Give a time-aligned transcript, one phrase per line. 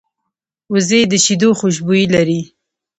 [0.73, 2.41] وزې د شیدو خوشبويي لري